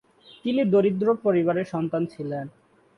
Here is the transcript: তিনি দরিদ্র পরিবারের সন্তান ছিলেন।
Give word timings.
তিনি 0.45 0.61
দরিদ্র 0.65 1.07
পরিবারের 1.23 1.67
সন্তান 1.73 2.03
ছিলেন। 2.05 2.45